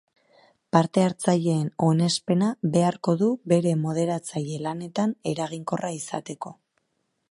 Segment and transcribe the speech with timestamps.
[0.75, 6.61] Parte-hartzaileen onespena beharko du bere moderatzaile lanetan eraginkorra izateko.